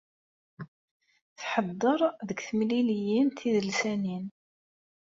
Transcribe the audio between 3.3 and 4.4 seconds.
tidelsanin.